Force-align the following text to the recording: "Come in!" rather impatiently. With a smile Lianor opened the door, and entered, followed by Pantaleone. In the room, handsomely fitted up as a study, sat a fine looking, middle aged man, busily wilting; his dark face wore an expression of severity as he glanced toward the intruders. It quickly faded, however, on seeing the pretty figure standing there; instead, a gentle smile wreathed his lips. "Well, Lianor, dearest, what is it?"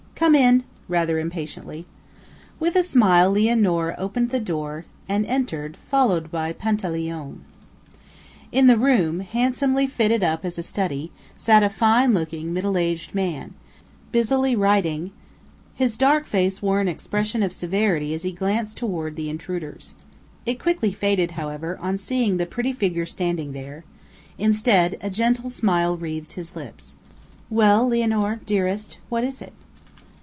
"Come 0.21 0.35
in!" 0.35 0.65
rather 0.87 1.17
impatiently. 1.17 1.87
With 2.59 2.75
a 2.75 2.83
smile 2.83 3.31
Lianor 3.31 3.95
opened 3.97 4.29
the 4.29 4.39
door, 4.39 4.85
and 5.09 5.25
entered, 5.25 5.77
followed 5.89 6.29
by 6.31 6.53
Pantaleone. 6.53 7.41
In 8.51 8.67
the 8.67 8.77
room, 8.77 9.21
handsomely 9.21 9.87
fitted 9.87 10.23
up 10.23 10.45
as 10.45 10.59
a 10.59 10.63
study, 10.63 11.11
sat 11.35 11.63
a 11.63 11.69
fine 11.71 12.13
looking, 12.13 12.53
middle 12.53 12.77
aged 12.77 13.15
man, 13.15 13.55
busily 14.11 14.55
wilting; 14.55 15.09
his 15.73 15.97
dark 15.97 16.27
face 16.27 16.61
wore 16.61 16.79
an 16.79 16.87
expression 16.87 17.41
of 17.41 17.51
severity 17.51 18.13
as 18.13 18.21
he 18.21 18.31
glanced 18.31 18.77
toward 18.77 19.15
the 19.15 19.27
intruders. 19.27 19.95
It 20.45 20.59
quickly 20.59 20.91
faded, 20.91 21.31
however, 21.31 21.79
on 21.81 21.97
seeing 21.97 22.37
the 22.37 22.45
pretty 22.45 22.73
figure 22.73 23.07
standing 23.07 23.53
there; 23.53 23.85
instead, 24.37 24.99
a 25.01 25.09
gentle 25.09 25.49
smile 25.49 25.97
wreathed 25.97 26.33
his 26.33 26.55
lips. 26.55 26.97
"Well, 27.49 27.87
Lianor, 27.89 28.41
dearest, 28.45 28.99
what 29.09 29.23
is 29.23 29.41
it?" 29.41 29.53